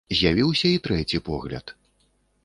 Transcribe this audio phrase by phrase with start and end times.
[0.19, 1.75] З'явіўся і трэці погляд.